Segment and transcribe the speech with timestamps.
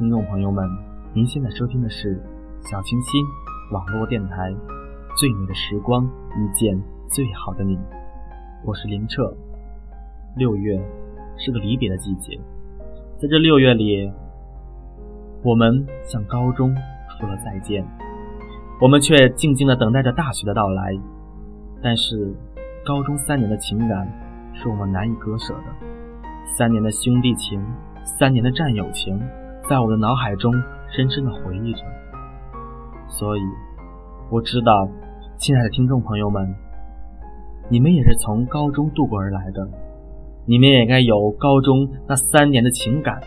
[0.00, 0.66] 听众朋友们，
[1.12, 2.18] 您现在收听的是
[2.62, 3.22] 小清新
[3.70, 4.50] 网络电台
[5.14, 6.06] 《最美的时光
[6.38, 7.76] 遇见最好的你》，
[8.64, 9.30] 我是林澈。
[10.38, 10.82] 六月
[11.36, 12.40] 是个离别的季节，
[13.18, 14.10] 在这六月里，
[15.44, 16.74] 我们向高中
[17.18, 17.86] 说了再见，
[18.80, 20.98] 我们却静静的等待着大学的到来。
[21.82, 22.34] 但是，
[22.86, 24.10] 高中三年的情感
[24.54, 25.86] 是我们难以割舍的，
[26.56, 27.62] 三年的兄弟情，
[28.02, 29.20] 三年的战友情。
[29.70, 30.52] 在我的脑海中
[30.88, 31.84] 深深的回忆着，
[33.06, 33.40] 所以
[34.28, 34.88] 我知道，
[35.36, 36.52] 亲爱的听众朋友们，
[37.68, 39.64] 你们也是从高中度过而来的，
[40.44, 43.20] 你们也该有高中那三年的情感，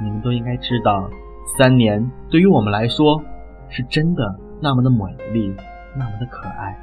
[0.00, 1.10] 你们都应该知道，
[1.58, 3.20] 三年对于我们来说
[3.68, 4.22] 是真的
[4.62, 5.52] 那么的美丽，
[5.96, 6.80] 那么的可爱。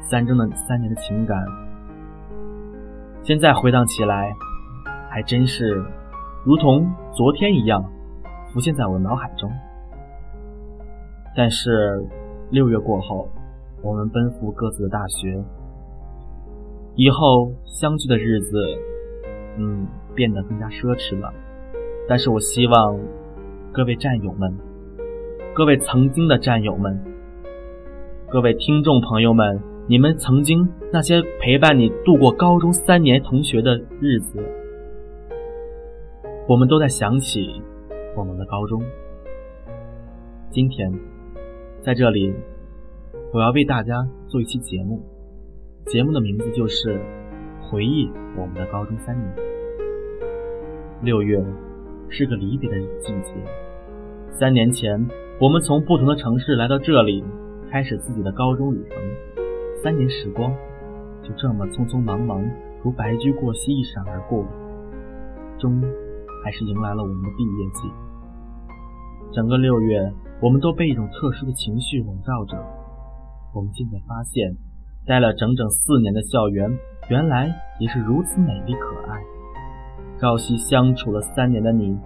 [0.00, 1.38] 三中的三年的情感，
[3.22, 4.34] 现在回荡起来，
[5.08, 5.80] 还真是。
[6.44, 7.82] 如同昨天一样，
[8.52, 9.50] 浮现在我脑海中。
[11.34, 12.04] 但是
[12.50, 13.26] 六月过后，
[13.82, 15.42] 我们奔赴各自的大学，
[16.96, 18.58] 以后相聚的日子，
[19.56, 21.32] 嗯，变得更加奢侈了。
[22.06, 23.00] 但是我希望
[23.72, 24.54] 各位战友们，
[25.54, 27.02] 各位曾经的战友们，
[28.28, 34.46] 各位听众朋友们，你们曾经那些陪伴你度过高中三年同学的日子。
[36.46, 37.62] 我们都在想起
[38.14, 38.82] 我们的高中。
[40.50, 40.92] 今天
[41.80, 42.34] 在这里，
[43.32, 45.00] 我要为大家做一期节目，
[45.86, 47.00] 节目的名字就是
[47.62, 49.34] 回忆我们的高中三年。
[51.00, 51.42] 六月
[52.10, 53.32] 是个离别的季节，
[54.30, 55.08] 三年前
[55.40, 57.24] 我们从不同的城市来到这里，
[57.70, 58.98] 开始自己的高中旅程。
[59.82, 60.54] 三年时光
[61.22, 62.44] 就这么匆匆忙忙，
[62.82, 64.46] 如白驹过隙，一闪而过，
[65.58, 65.82] 终。
[66.44, 67.90] 还是迎来了我们的毕业季。
[69.32, 70.12] 整个六月，
[70.42, 72.62] 我们都被一种特殊的情绪笼罩着。
[73.54, 74.54] 我们渐渐发现，
[75.06, 76.70] 待了整整四年的校园，
[77.08, 77.50] 原来
[77.80, 79.18] 也是如此美丽可爱。
[80.20, 81.98] 朝夕相处了三年的你，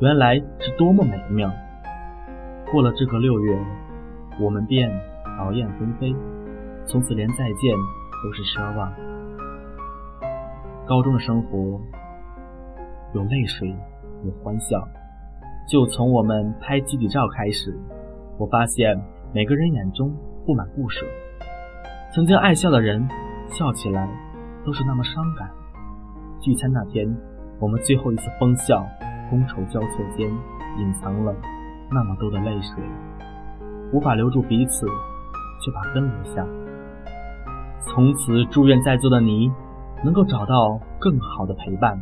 [0.00, 1.50] 原来是多么美妙。
[2.70, 3.58] 过了这个六月，
[4.38, 4.90] 我们便
[5.38, 6.14] 劳燕分飞，
[6.84, 7.74] 从此连再见
[8.22, 8.92] 都是奢望。
[10.86, 11.80] 高中的生活。
[13.12, 13.68] 有泪水，
[14.24, 14.86] 有欢笑。
[15.68, 17.76] 就从我们拍集体照开始，
[18.38, 19.00] 我发现
[19.32, 20.12] 每个人眼中
[20.46, 21.04] 布满不舍。
[22.12, 23.06] 曾经爱笑的人，
[23.48, 24.08] 笑起来
[24.64, 25.48] 都是那么伤感。
[26.40, 27.12] 聚餐那天，
[27.60, 28.84] 我们最后一次疯笑，
[29.30, 30.28] 觥筹交错间，
[30.78, 31.34] 隐藏了
[31.90, 32.82] 那么多的泪水，
[33.92, 34.86] 无法留住彼此，
[35.60, 36.46] 却把根留下。
[37.80, 39.50] 从此，祝愿在座的你，
[40.04, 42.00] 能够找到更好的陪伴。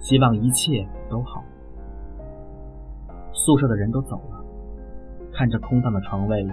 [0.00, 1.42] 希望一切都好。
[3.32, 4.44] 宿舍的人都走了，
[5.32, 6.46] 看着空荡的床位，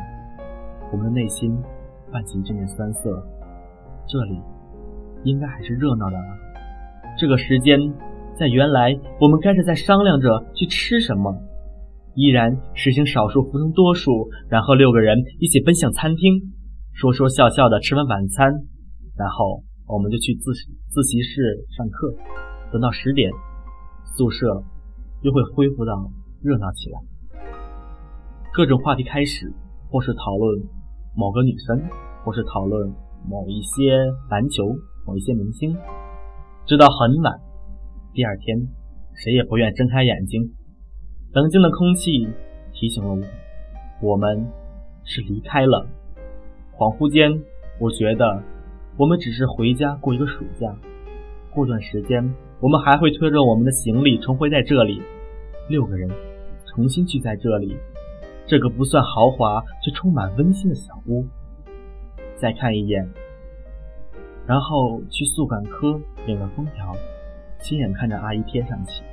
[0.91, 1.57] 我们的内心
[2.11, 3.21] 泛起阵阵酸涩。
[4.07, 4.39] 这里
[5.23, 6.37] 应该还是热闹的啊！
[7.17, 7.79] 这个时间，
[8.35, 11.35] 在原来我们该是在商量着去吃什么，
[12.13, 16.53] 依然实行少数服从多数，然后六个人一起奔向餐厅，
[16.93, 18.47] 说说笑笑的吃完晚餐，
[19.17, 20.53] 然后我们就去自
[20.89, 22.44] 自习室上课。
[22.75, 23.31] 等到十点，
[24.03, 24.61] 宿舍
[25.21, 26.11] 又会恢复到
[26.43, 26.99] 热闹起来，
[28.53, 29.49] 各种话题开始，
[29.89, 30.61] 或是讨论
[31.15, 31.81] 某个女生，
[32.25, 32.93] 或是讨论
[33.29, 33.95] 某一些
[34.29, 34.75] 篮球、
[35.07, 35.73] 某一些明星，
[36.65, 37.39] 直到很晚。
[38.11, 38.67] 第二天，
[39.13, 40.51] 谁也不愿睁开眼睛。
[41.31, 42.27] 冷静的空气
[42.73, 43.09] 提醒了
[44.01, 44.45] 我，我们
[45.05, 45.87] 是离开了。
[46.75, 47.41] 恍惚间，
[47.79, 48.43] 我觉得
[48.97, 50.75] 我们只是回家过一个暑假，
[51.53, 52.35] 过段时间。
[52.61, 55.01] 我们还会推着我们的行李重回在这里，
[55.69, 56.09] 六个人
[56.65, 57.77] 重新聚在这里，
[58.47, 61.25] 这个不算豪华却充满温馨的小屋。
[62.37, 63.07] 再看一眼，
[64.47, 66.93] 然后去宿管科领了封条，
[67.59, 69.03] 亲眼看着阿姨贴上去，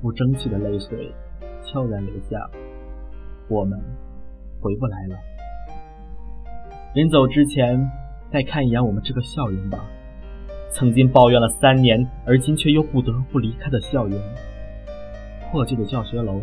[0.00, 1.12] 不争气的泪水
[1.62, 2.50] 悄然流下。
[3.48, 3.78] 我们
[4.60, 5.16] 回不来了。
[6.94, 7.90] 临走之前，
[8.32, 9.84] 再看一眼我们这个校园吧。
[10.72, 14.18] 曾经抱怨了三年，而今却又不得不离开的校园。
[15.50, 16.40] 破旧的教学楼，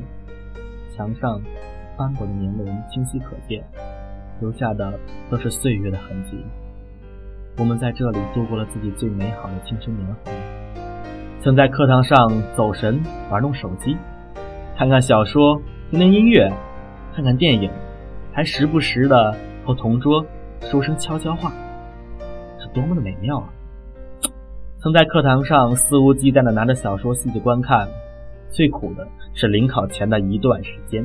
[0.95, 1.41] 墙上
[1.97, 3.63] 斑驳的年轮清晰可见，
[4.41, 6.37] 留下的都是岁月的痕迹。
[7.57, 10.31] 我们在这里度过了自己最美好的青春年华，
[11.41, 13.01] 曾在课堂上走神
[13.31, 13.95] 玩弄手机，
[14.75, 15.59] 看看小说，
[15.89, 16.51] 听听音乐，
[17.15, 17.71] 看看电影，
[18.33, 19.33] 还时不时的
[19.65, 20.23] 和同桌
[20.61, 21.51] 说声悄悄话，
[22.59, 23.49] 是多么的美妙啊！
[24.79, 27.87] 曾在课堂上肆无忌惮地拿着小说细细观看，
[28.47, 31.03] 最苦的是临考前的一段时间，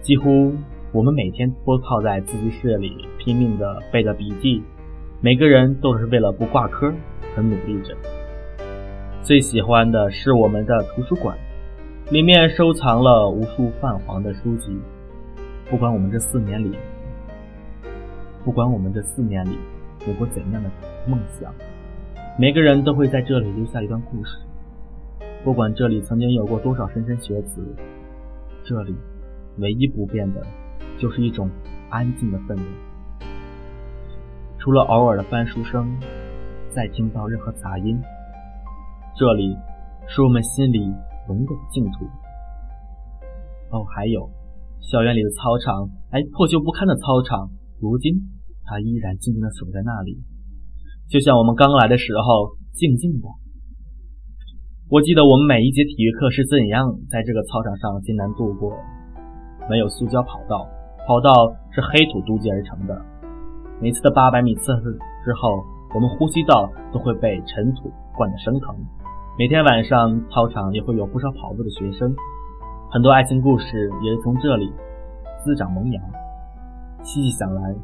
[0.00, 0.52] 几乎
[0.90, 4.64] 我们每天都靠在自习室里拼命地背着笔记，
[5.20, 6.92] 每个人都是为了不挂科
[7.36, 7.96] 很努力着。
[9.22, 11.38] 最喜欢的是我们的图书馆，
[12.10, 14.76] 里面收藏了无数泛黄的书籍。
[15.70, 16.76] 不管我们这四年里，
[18.44, 19.56] 不管我们这四年里
[20.08, 20.68] 有过怎样的
[21.06, 21.54] 梦想，
[22.40, 24.38] 每个人都会在这里留下一段故事。
[25.42, 27.66] 不管这里曾经有过多少莘莘学子，
[28.64, 28.94] 这里
[29.56, 30.40] 唯一不变的，
[31.00, 31.50] 就是一种
[31.90, 32.62] 安静的氛围。
[34.56, 35.98] 除了偶尔的翻书声，
[36.70, 38.00] 再听不到任何杂音。
[39.16, 39.56] 这里
[40.06, 42.04] 是我们心里永远的净土。
[43.72, 44.30] 哦，还有
[44.78, 47.50] 校园里的操场，哎，破旧不堪的操场，
[47.80, 48.14] 如今
[48.62, 50.22] 它依然静静地守在那里，
[51.08, 53.26] 就像我们刚来的时候，静静的。
[54.90, 58.76] 我记得我们每一节体育课是怎样在这个操场上艰难度过。
[59.70, 60.68] 没有塑胶跑道，
[61.06, 61.32] 跑道
[61.72, 62.94] 是黑土堆积而成的。
[63.80, 64.82] 每次的八百米测试
[65.24, 65.48] 之后，
[65.94, 68.76] 我们呼吸道都会被尘土灌得生疼。
[69.38, 72.14] 每天晚上，操场也会有不少跑步的学生，
[72.90, 74.70] 很多爱情故事也是从这里
[75.42, 76.02] 滋长萌芽。
[77.02, 77.74] 细细想来，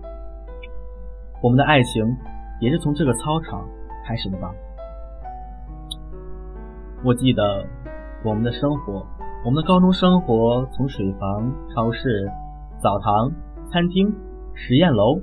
[1.43, 2.05] 我们的爱情
[2.61, 3.65] 也是从这个操场
[4.07, 4.51] 开始的吧。
[7.05, 7.67] 我记得
[8.25, 9.07] 我们的生活，
[9.45, 12.31] 我们的高中生活，从水房、超市、
[12.83, 13.31] 澡堂、
[13.71, 14.11] 餐厅、
[14.55, 15.21] 实验楼、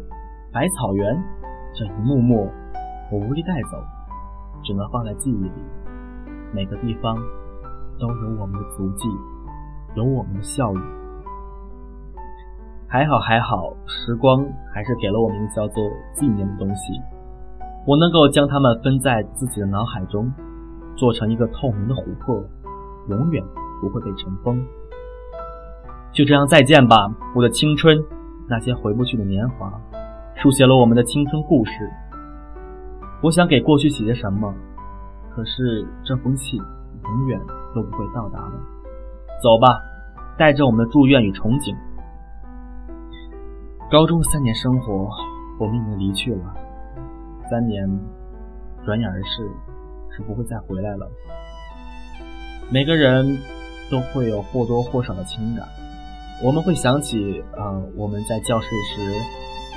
[0.54, 1.24] 百草园，
[1.74, 2.50] 这一幕幕，
[3.12, 3.78] 我无力带走，
[4.64, 5.52] 只能放在记忆里。
[6.54, 7.16] 每个地方
[7.98, 9.08] 都有我们的足迹，
[9.96, 10.80] 有我们的笑语。
[12.88, 15.82] 还好还好，时光还是给了我们一个叫做
[16.14, 17.02] 纪念的东西，
[17.86, 20.32] 我能够将它们分在自己的脑海中。
[20.98, 22.44] 做成一个透明的琥珀，
[23.08, 23.44] 永远
[23.80, 24.64] 不会被尘封。
[26.12, 26.96] 就这样，再见吧，
[27.34, 27.98] 我的青春，
[28.48, 29.72] 那些回不去的年华，
[30.36, 31.72] 书写了我们的青春故事。
[33.24, 34.54] 我想给过去写些什么，
[35.34, 37.40] 可是这封信永远
[37.74, 38.54] 都不会到达了。
[39.42, 39.82] 走吧，
[40.38, 41.76] 带着我们的祝愿与憧憬。
[43.90, 45.10] 高中三年生活，
[45.58, 46.54] 我们已经离去了，
[47.52, 47.86] 三年
[48.84, 49.48] 转眼而逝。
[50.14, 51.10] 是不会再回来了。
[52.70, 53.40] 每个人
[53.90, 55.66] 都会有或多或少的情感，
[56.44, 59.02] 我们会想起，呃，我们在教室时，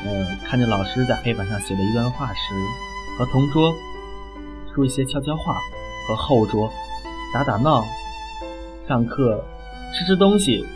[0.05, 2.53] 呃，看着老师在黑板上写的一段话时，
[3.17, 3.73] 和同桌
[4.75, 5.55] 说一些悄悄话，
[6.09, 6.69] 和后桌
[7.33, 7.85] 打打闹，
[8.89, 9.41] 上课
[9.93, 10.67] 吃吃东西，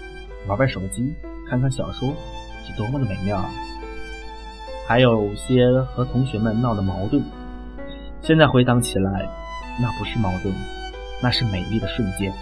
[0.46, 1.16] 玩玩手机，
[1.50, 2.14] 看看小说，
[2.64, 3.50] 是多么的美妙啊！
[4.88, 7.22] 还有些和同学们闹的矛盾，
[8.22, 9.28] 现在回想起来。
[9.78, 10.52] 那不是矛盾，
[11.22, 12.32] 那是美丽的瞬间。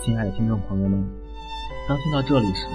[0.00, 1.04] 亲爱的听众朋友们，
[1.88, 2.68] 当听到这里时，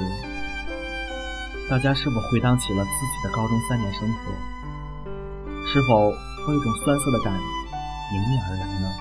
[1.69, 4.18] 大家是否回想起了自己的高中三年生活？
[5.65, 6.12] 是否
[6.45, 8.92] 会有一种酸涩的感迎面而来呢？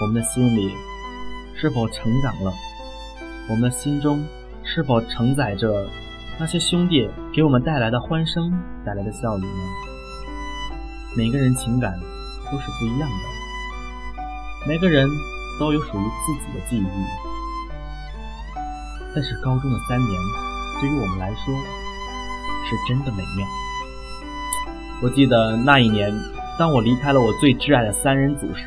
[0.00, 0.74] 我们的心里
[1.54, 2.50] 是否成长了？
[3.50, 4.24] 我们的心中
[4.64, 5.86] 是否承载着
[6.38, 8.52] 那些兄弟给我们带来的欢声、
[8.84, 9.48] 带来的笑语呢？
[11.16, 11.98] 每个人情感
[12.52, 15.08] 都是不一样的，每个人
[15.58, 16.86] 都有属于自己的记忆。
[19.14, 20.10] 但是高中的三年，
[20.78, 21.54] 对于我们来说，
[22.68, 23.46] 是真的美妙。
[25.02, 26.12] 我记得那一年，
[26.58, 28.66] 当我离开了我最挚爱的三人组时，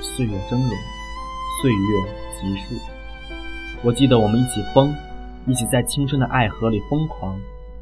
[0.00, 0.72] 岁月峥嵘，
[1.60, 1.78] 岁月
[2.40, 2.80] 极速。
[3.82, 4.94] 我记得我们一起疯，
[5.48, 7.34] 一起在青春的爱河里疯狂，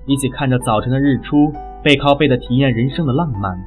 [0.07, 3.59] 一起看着早晨的日出，背靠背的体验人生的浪漫。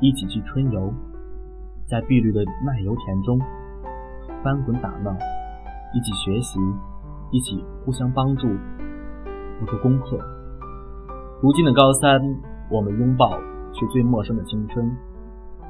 [0.00, 0.90] 一起去春游，
[1.86, 3.38] 在碧绿的麦油田中
[4.42, 5.14] 翻滚打闹，
[5.92, 6.58] 一起学习，
[7.30, 8.48] 一起互相帮助，
[9.58, 10.18] 做出功课。
[11.42, 12.18] 如今的高三，
[12.70, 13.38] 我们拥抱
[13.74, 14.90] 却最陌生的青春，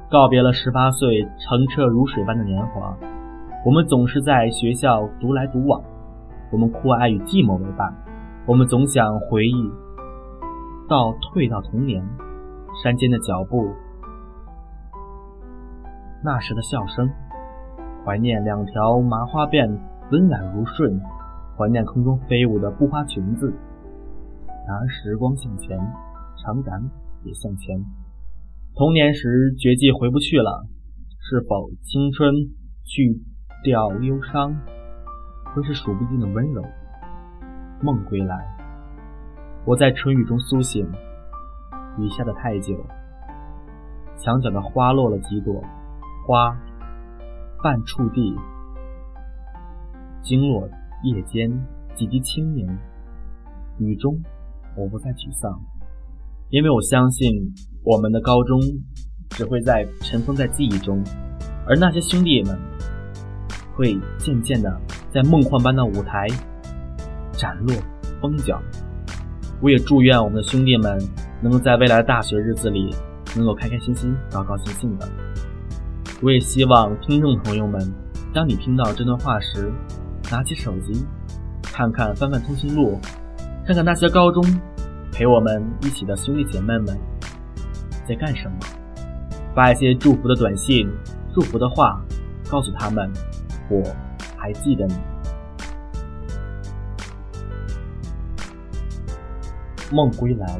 [0.08, 2.96] 告别了十八岁澄澈如水般的年华。
[3.66, 5.82] 我们总是在学校独来独往，
[6.50, 7.94] 我们酷爱与寂寞为伴，
[8.44, 9.70] 我们总想回忆
[10.88, 12.04] 到退到童年，
[12.82, 13.72] 山间的脚步。
[16.24, 17.08] 那时的笑声，
[18.04, 19.78] 怀念两条麻花辫
[20.10, 21.00] 温婉如顺，
[21.56, 23.54] 怀念空中飞舞的布花裙子。
[24.66, 25.78] 然而时光向前，
[26.42, 26.82] 长杆
[27.24, 27.78] 也向前。
[28.74, 30.66] 童年时绝技回不去了，
[31.20, 32.34] 是否青春
[32.84, 33.20] 去
[33.62, 34.56] 掉忧伤，
[35.54, 36.62] 会是数不尽的温柔？
[37.82, 38.36] 梦归来，
[39.64, 40.86] 我在春雨中苏醒，
[41.98, 42.74] 雨下的太久，
[44.16, 45.62] 墙角的花落了几朵。
[46.26, 46.56] 花
[47.62, 48.36] 半触地，
[50.22, 50.68] 经落
[51.02, 51.50] 夜间
[51.96, 52.68] 几滴清明。
[53.78, 54.14] 雨中，
[54.76, 55.58] 我不再沮丧，
[56.50, 57.52] 因为我相信
[57.82, 58.60] 我们的高中
[59.30, 61.02] 只会在尘封在记忆中，
[61.66, 62.56] 而那些兄弟们
[63.74, 64.80] 会渐渐的
[65.12, 66.26] 在梦幻般的舞台
[67.32, 67.74] 展落
[68.20, 68.60] 风角。
[69.60, 70.98] 我也祝愿我们的兄弟们
[71.42, 72.94] 能够在未来的大学日子里
[73.36, 75.08] 能够开开心心、高高兴兴的。
[76.22, 77.80] 我也希望听众朋友们，
[78.32, 79.72] 当你听到这段话时，
[80.30, 81.04] 拿起手机，
[81.62, 82.98] 看看翻翻通讯录，
[83.66, 84.44] 看看那些高中
[85.12, 86.98] 陪我们一起的兄弟姐妹们
[88.06, 88.58] 在干什么，
[89.54, 90.88] 发一些祝福的短信、
[91.34, 92.00] 祝福的话，
[92.50, 93.10] 告诉他们
[93.68, 93.82] 我
[94.40, 94.94] 还记得你。
[99.92, 100.58] 梦归来，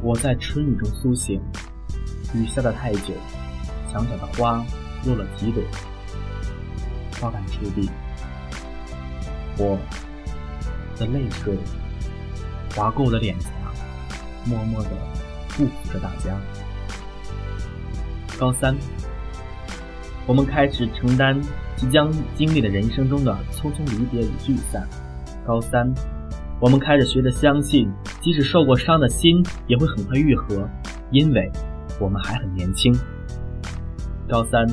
[0.00, 1.42] 我在春雨中苏醒，
[2.34, 3.12] 雨下的太久。
[3.90, 4.62] 墙角的花
[5.06, 5.62] 落了几朵，
[7.18, 7.90] 花瓣触地，
[9.56, 9.78] 我
[10.98, 11.56] 的泪水
[12.76, 13.48] 划过我的脸颊，
[14.44, 14.90] 默默的
[15.48, 16.38] 祝福着大家。
[18.38, 18.76] 高三，
[20.26, 21.40] 我们开始承担
[21.78, 24.86] 即将经历的人生中的匆匆离别与聚散。
[25.46, 25.88] 高三，
[26.60, 27.88] 我们开始学着相信，
[28.20, 30.68] 即使受过伤的心也会很快愈合，
[31.12, 31.48] 因为
[32.00, 32.92] 我们还很年轻。
[34.28, 34.66] 高三，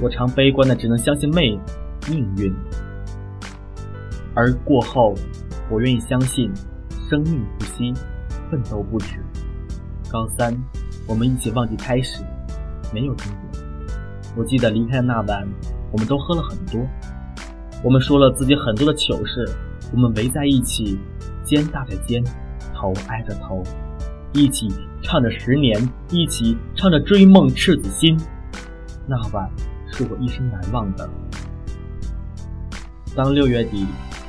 [0.00, 1.60] 我常悲观的只能相信命
[2.08, 2.54] 命运，
[4.34, 5.14] 而过后，
[5.68, 6.48] 我愿意相信
[7.10, 7.92] 生命不息，
[8.48, 9.16] 奋斗不止。
[10.10, 10.56] 高三，
[11.08, 12.22] 我们一起忘记开始，
[12.94, 13.64] 没有终点。
[14.36, 15.46] 我记得离开的那晚，
[15.90, 16.80] 我们都喝了很多，
[17.82, 19.48] 我们说了自己很多的糗事，
[19.92, 20.98] 我们围在一起，
[21.44, 22.22] 肩搭着肩，
[22.74, 23.62] 头挨着头，
[24.32, 24.68] 一起
[25.02, 25.80] 唱着十年，
[26.10, 28.18] 一起唱着追梦赤子心。
[29.06, 29.50] 那晚
[29.90, 31.08] 是我一生难忘的。
[33.16, 33.86] 当六月底，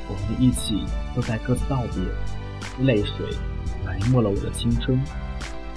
[0.07, 3.25] 我们一起都在各自道别，泪水
[3.85, 4.97] 埋没了我的青春。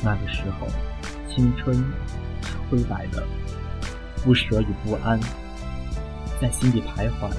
[0.05, 0.69] 那个时候，
[1.29, 1.77] 青春
[2.43, 3.23] 是灰白的，
[4.25, 5.19] 不舍与不安
[6.43, 7.31] 在心底徘徊，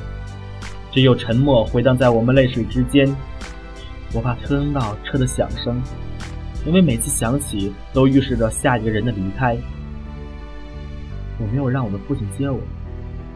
[0.90, 3.14] 只有沉默回荡在我们泪水之间。
[4.14, 5.82] 我怕听到车的响声，
[6.66, 9.58] 因为每次响起，都预示着下一个人的离开。
[11.38, 12.58] 我没有让我的父亲接我，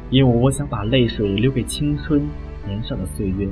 [0.09, 2.25] 因为我想把泪水留给青春
[2.65, 3.45] 年少的岁月，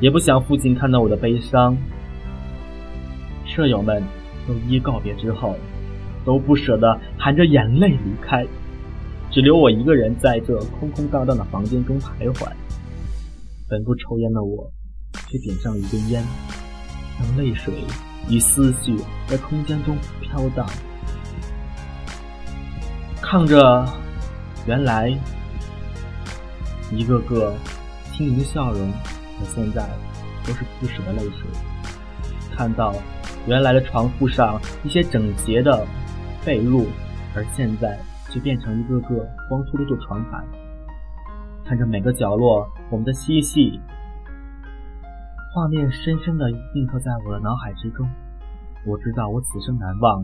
[0.00, 1.76] 也不想父亲看到我的悲伤。
[3.44, 4.02] 舍友们
[4.48, 5.54] 都一告别之后，
[6.24, 8.44] 都不舍得含着眼泪离开，
[9.36, 12.50] 只留我一个人在这空空荡荡的房间中徘徊。
[13.68, 14.66] 本不抽烟的我，
[15.28, 16.24] 却点上一根烟，
[17.20, 17.74] 让泪水
[18.30, 20.66] 与思绪在空间中飘荡。
[23.20, 23.86] 看着
[24.66, 25.14] 原来
[26.90, 27.54] 一个个
[28.14, 29.86] 轻盈的笑容，和现在
[30.46, 31.40] 都是不舍的泪水。
[32.56, 32.94] 看到
[33.46, 35.86] 原来的床铺上一些整洁的
[36.42, 36.86] 被褥，
[37.34, 38.00] 而现在
[38.36, 40.44] 就变成一个个光秃秃的床板。
[41.64, 43.80] 看着每个角落我们的嬉戏，
[45.54, 48.06] 画面深深的印刻在我的脑海之中。
[48.84, 50.22] 我知道我此生难忘。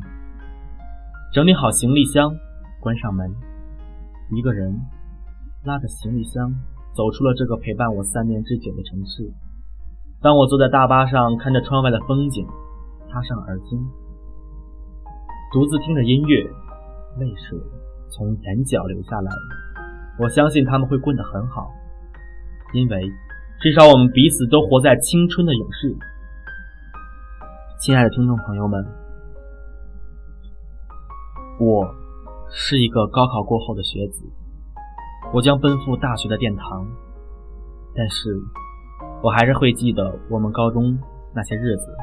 [1.32, 2.36] 整理好行李箱。
[2.80, 3.34] 关上门，
[4.30, 4.78] 一个人
[5.64, 6.52] 拉着行李箱
[6.92, 9.32] 走出了这个陪伴我三年之久的城市。
[10.20, 12.46] 当我坐在大巴上，看着窗外的风景，
[13.08, 13.78] 插上耳机，
[15.52, 16.42] 独自听着音乐，
[17.18, 17.58] 泪水
[18.12, 19.32] 从眼角流下来。
[20.18, 21.72] 我相信他们会过得很好，
[22.74, 23.10] 因为
[23.60, 25.96] 至少我们彼此都活在青春的勇士。
[27.80, 28.86] 亲爱的听众朋友们，
[31.58, 32.02] 我。
[32.54, 34.26] 是一个高考过后的学子，
[35.32, 36.86] 我将奔赴大学的殿堂，
[37.96, 38.38] 但是
[39.22, 40.98] 我还是会记得我们高中
[41.34, 41.96] 那些日子。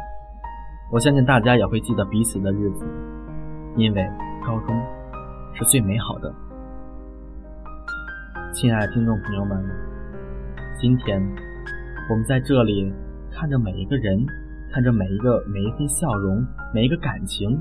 [0.91, 2.83] 我相信大家也会记得彼此的日子，
[3.77, 4.09] 因为
[4.43, 4.75] 高中
[5.59, 6.33] 是最美好的。
[8.53, 9.61] 亲爱的听众朋友们，
[10.79, 11.21] 今天
[12.09, 12.89] 我们在这里
[13.29, 14.25] 看着每一个人，
[14.71, 16.41] 看着每一个每一份笑容，
[16.73, 17.59] 每一个感情，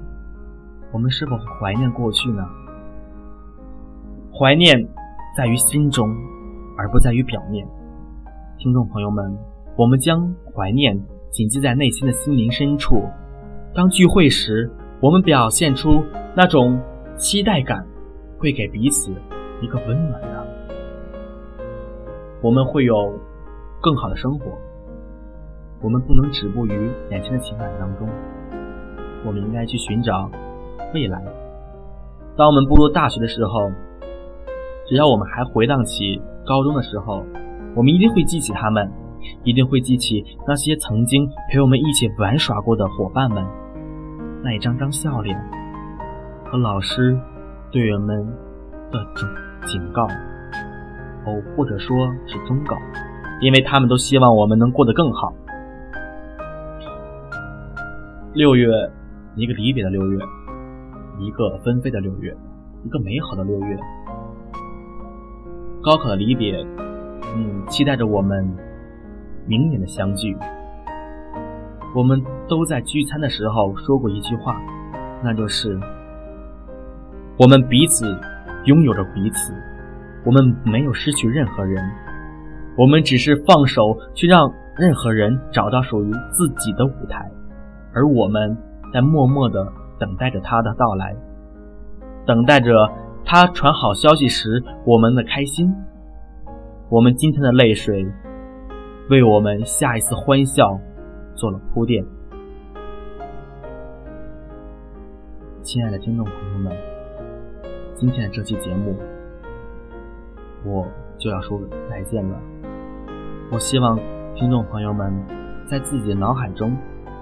[0.92, 2.46] 我们是否会怀念过去呢？
[4.32, 4.88] 怀念
[5.36, 6.08] 在于心中，
[6.76, 7.66] 而不在于表面。
[8.58, 9.36] 听众朋友们，
[9.76, 10.96] 我们将怀念
[11.32, 13.02] 谨记在内心的心灵深处。
[13.74, 16.04] 当聚会时，我们表现出
[16.36, 16.80] 那种
[17.18, 17.84] 期待感，
[18.38, 19.12] 会给彼此
[19.60, 20.46] 一个温暖的。
[22.40, 23.18] 我们会有
[23.82, 24.46] 更好的生活。
[25.82, 28.08] 我们不能止步于眼前的情感当中，
[29.26, 30.30] 我们应该去寻找
[30.94, 31.20] 未来。
[32.36, 33.70] 当我们步入大学的时候。
[34.86, 37.22] 只要我们还回荡起高中的时候，
[37.76, 38.90] 我们一定会记起他们，
[39.44, 43.44] 一定会记起那些曾经陪我们一起玩耍过的伙伴们，
[44.42, 45.38] 那一张张笑脸，
[46.50, 47.14] 和老师
[47.70, 48.26] 对我们
[48.90, 49.28] 的警
[49.66, 50.06] 警告，
[51.26, 52.74] 哦，或者说是忠告，
[53.42, 55.30] 因为他们都希望我们能过得更好。
[58.32, 58.66] 六月，
[59.34, 60.18] 一个离别的六月，
[61.18, 62.34] 一个纷飞的六月，
[62.82, 63.76] 一个美好的六月。
[65.82, 66.66] 高考的离别，
[67.36, 68.50] 嗯，期待着我们
[69.46, 70.34] 明年的相聚。
[71.94, 74.58] 我们都在聚餐的时候说过一句话，
[75.22, 75.78] 那就是
[77.38, 78.18] 我们彼此
[78.64, 79.54] 拥有着彼此，
[80.24, 81.88] 我们没有失去任何人，
[82.76, 87.30] 我们只是放手去让任何人找到属于自己的舞台。
[87.94, 88.56] 而我们
[88.92, 89.64] 在默默的
[90.00, 91.14] 等待着他的到来，
[92.26, 92.90] 等待着
[93.24, 95.72] 他传好消息时我们的开心。
[96.88, 98.04] 我们今天的泪水，
[99.10, 100.76] 为我们下一次欢笑
[101.36, 102.04] 做了铺垫。
[105.62, 106.72] 亲爱的听众朋友们，
[107.98, 108.94] 今天这期节目
[110.64, 110.86] 我
[111.18, 112.40] 就要说再见了。
[113.50, 113.98] 我希望
[114.36, 115.12] 听众朋友们
[115.66, 116.76] 在自己的脑海中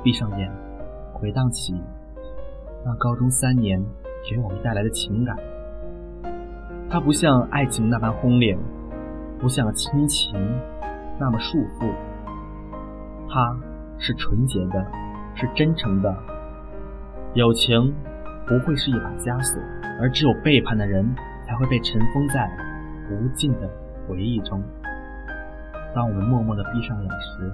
[0.05, 0.53] 闭上眼。
[1.15, 1.73] 回荡起
[2.85, 3.83] 那高中三年
[4.29, 5.35] 给我们带来的情感，
[6.91, 8.55] 它不像爱情那般轰烈，
[9.41, 10.39] 不像亲情
[11.19, 11.91] 那么束缚，
[13.31, 13.59] 它
[13.97, 14.87] 是纯洁的，
[15.35, 16.15] 是真诚的。
[17.33, 17.95] 友情
[18.47, 19.61] 不会是一把枷锁，
[20.01, 21.05] 而只有背叛的人
[21.47, 22.51] 才会被尘封在
[23.11, 23.69] 无尽的
[24.07, 24.63] 回忆中。
[25.95, 27.53] 当我们默默地闭上眼时，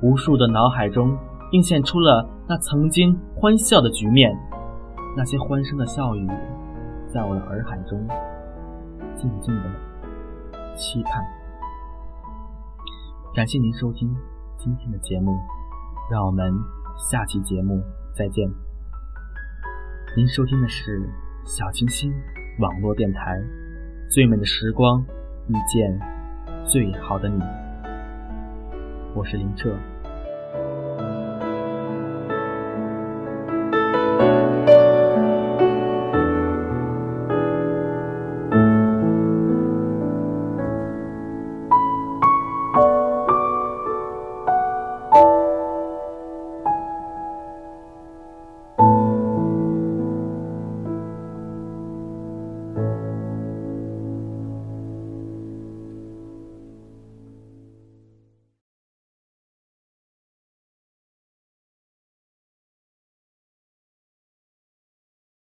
[0.00, 1.16] 无数的脑海中。
[1.52, 4.32] 映现出了那曾经欢笑的局面，
[5.16, 6.24] 那些欢声的笑语，
[7.08, 8.06] 在我的耳海中
[9.16, 9.64] 静静的
[10.76, 11.24] 期盼。
[13.34, 14.14] 感谢您收听
[14.56, 15.36] 今天的节目，
[16.08, 16.54] 让我们
[17.10, 17.82] 下期节目
[18.14, 18.69] 再见。
[20.16, 21.00] 您收听的是
[21.44, 22.12] 小清新
[22.58, 23.40] 网络电台，
[24.08, 25.00] 最美的时光
[25.46, 25.96] 遇见
[26.66, 27.40] 最好的你，
[29.14, 29.72] 我是林澈。